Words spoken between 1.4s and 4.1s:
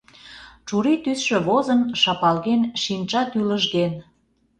возын, шапалген, шинча тӱлыжген.